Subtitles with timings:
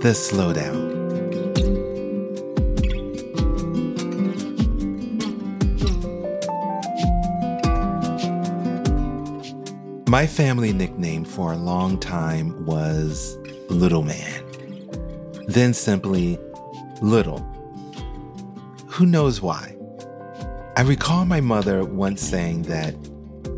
[0.00, 0.96] The Slowdown.
[10.08, 13.36] My family nickname for a long time was
[13.68, 14.44] Little Man,
[15.48, 16.38] then simply
[17.02, 17.40] Little.
[18.86, 19.76] Who knows why?
[20.76, 22.94] I recall my mother once saying that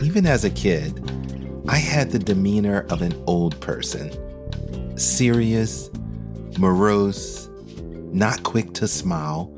[0.00, 0.98] even as a kid,
[1.68, 4.10] I had the demeanor of an old person
[5.00, 5.90] serious,
[6.58, 7.48] morose,
[8.12, 9.54] not quick to smile,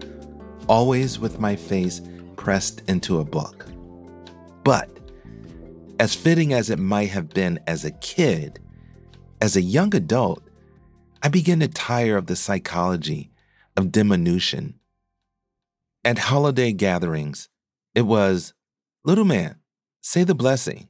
[0.69, 2.01] always with my face
[2.37, 3.67] pressed into a book.
[4.65, 4.89] But,
[5.99, 8.61] as fitting as it might have been as a kid,
[9.41, 10.43] as a young adult,
[11.23, 13.31] I began to tire of the psychology
[13.77, 14.79] of diminution.
[16.05, 17.49] At holiday gatherings,
[17.95, 18.55] it was,
[19.05, 19.57] Little man,
[20.01, 20.89] say the blessing.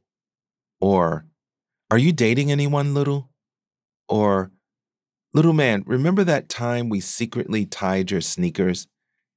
[0.81, 1.27] Or,
[1.91, 3.31] Are you dating anyone, little?
[4.09, 4.51] Or,
[5.35, 8.87] Little man, remember that time we secretly tied your sneakers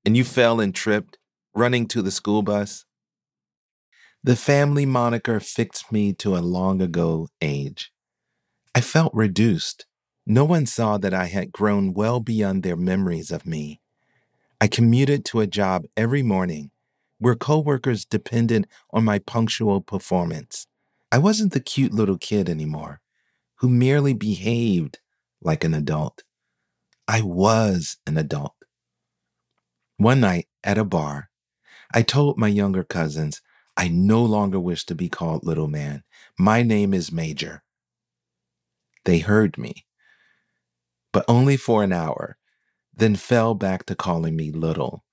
[0.03, 1.17] and you fell and tripped,
[1.53, 2.83] running to the school bus?
[4.21, 7.93] The family moniker fixed me to a long ago age.
[8.73, 9.85] I felt reduced.
[10.25, 13.79] No one saw that I had grown well beyond their memories of me.
[14.59, 16.71] I commuted to a job every morning
[17.19, 20.67] where coworkers depended on my punctual performance.
[21.09, 22.99] I wasn't the cute little kid anymore
[23.59, 24.99] who merely behaved
[25.45, 26.23] like an adult.
[27.07, 28.55] I was an adult.
[29.97, 31.29] One night at a bar,
[31.93, 33.41] I told my younger cousins
[33.77, 36.03] I no longer wish to be called little man.
[36.39, 37.63] My name is Major.
[39.05, 39.85] They heard me,
[41.13, 42.37] but only for an hour,
[42.93, 45.03] then fell back to calling me little,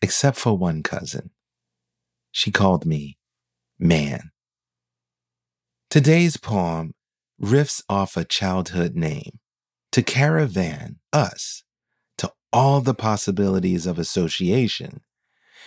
[0.00, 1.30] except for one cousin.
[2.32, 3.18] She called me
[3.78, 4.30] man.
[5.90, 6.94] Today's poem
[7.42, 9.38] riffs off a childhood name
[9.92, 11.64] to caravan us
[12.18, 15.00] to all the possibilities of association,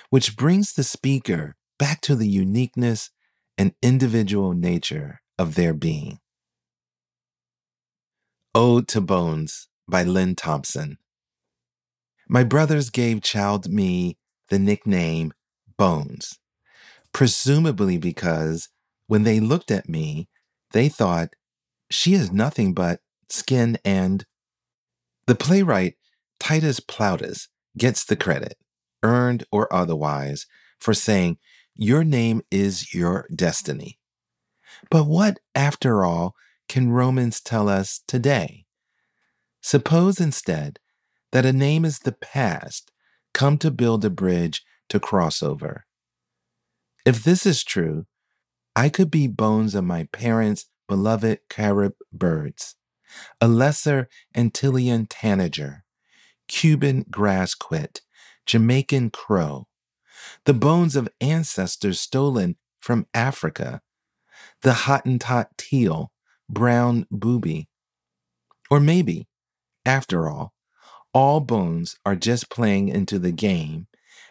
[0.09, 3.09] which brings the speaker back to the uniqueness
[3.57, 6.19] and individual nature of their being.
[8.55, 10.97] Ode to Bones by Lynne Thompson.
[12.29, 14.17] My brothers gave child me
[14.49, 15.33] the nickname
[15.77, 16.39] Bones,
[17.11, 18.69] presumably because
[19.07, 20.29] when they looked at me,
[20.71, 21.35] they thought,
[21.89, 23.01] she is nothing but
[23.33, 24.25] skin and.
[25.25, 25.95] The playwright
[26.39, 28.57] Titus Plautus gets the credit,
[29.01, 30.45] earned or otherwise,
[30.79, 31.37] for saying,
[31.73, 33.99] Your name is your destiny.
[34.89, 36.35] But what, after all,
[36.67, 38.65] can Romans tell us today?
[39.61, 40.79] Suppose instead
[41.31, 42.91] that a name is the past,
[43.33, 45.85] come to build a bridge to cross over.
[47.05, 48.05] If this is true,
[48.75, 52.75] I could be bones of my parents' beloved Carib birds,
[53.39, 55.83] a lesser Antillean tanager,
[56.47, 58.01] Cuban grassquit,
[58.45, 59.67] Jamaican crow,
[60.45, 63.81] the bones of ancestors stolen from Africa,
[64.61, 66.11] the Hottentot teal,
[66.49, 67.69] brown booby.
[68.69, 69.27] Or maybe,
[69.85, 70.53] after all,
[71.13, 73.87] all bones are just playing into the game,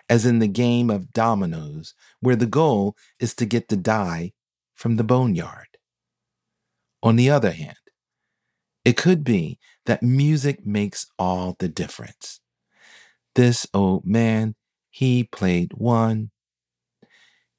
[0.09, 4.33] as in the game of dominoes, where the goal is to get the die
[4.75, 5.79] from the boneyard.
[7.03, 7.77] On the other hand,
[8.85, 12.41] it could be that music makes all the difference.
[13.35, 14.55] This old man,
[14.91, 16.31] he played one.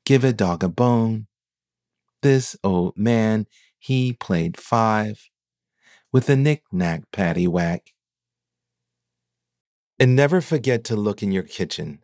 [0.06, 1.28] Give a dog a bone.
[2.22, 3.48] This old man,
[3.80, 5.30] he played five.
[6.12, 7.80] With a knick-knack paddywhack.
[10.00, 12.00] And never forget to look in your kitchen,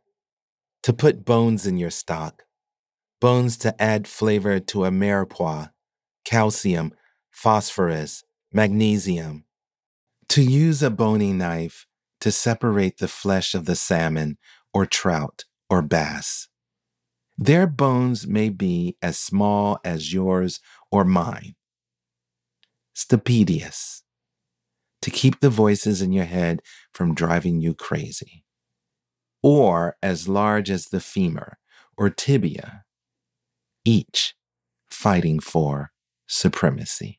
[0.83, 2.43] to put bones in your stock,
[3.19, 5.71] bones to add flavor to a mirepoix,
[6.25, 6.93] calcium,
[7.29, 9.45] phosphorus, magnesium.
[10.29, 11.85] To use a bony knife
[12.21, 14.37] to separate the flesh of the salmon
[14.73, 16.47] or trout or bass.
[17.37, 20.59] Their bones may be as small as yours
[20.91, 21.55] or mine.
[22.95, 24.01] Stapedius.
[25.03, 26.61] To keep the voices in your head
[26.91, 28.43] from driving you crazy.
[29.41, 31.57] Or as large as the femur
[31.97, 32.83] or tibia,
[33.85, 34.35] each
[34.89, 35.91] fighting for
[36.27, 37.18] supremacy.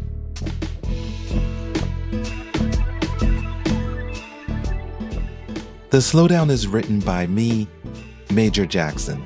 [5.91, 7.67] The Slowdown is written by me,
[8.31, 9.25] Major Jackson.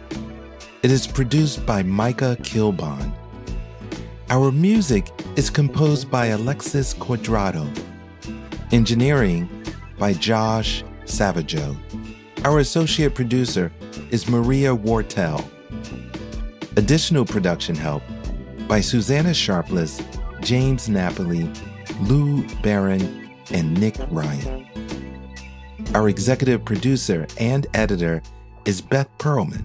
[0.81, 3.13] It is produced by Micah Kilbon.
[4.31, 7.69] Our music is composed by Alexis Cuadrado.
[8.71, 9.47] Engineering
[9.99, 11.77] by Josh Savageau.
[12.43, 13.71] Our associate producer
[14.09, 15.47] is Maria Wartell.
[16.77, 18.01] Additional production help
[18.67, 20.01] by Susanna Sharpless,
[20.41, 21.47] James Napoli,
[22.01, 24.65] Lou Barron, and Nick Ryan.
[25.95, 28.21] Our executive producer and editor
[28.65, 29.63] is Beth Perlman.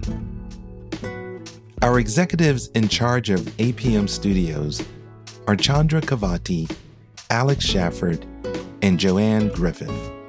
[1.81, 4.81] Our executives in charge of APM Studios
[5.47, 6.73] are Chandra Kavati,
[7.29, 8.23] Alex Shafford,
[8.81, 10.20] and Joanne Griffith.